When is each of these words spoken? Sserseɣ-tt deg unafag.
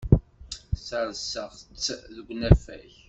Sserseɣ-tt 0.79 1.87
deg 2.15 2.27
unafag. 2.33 2.91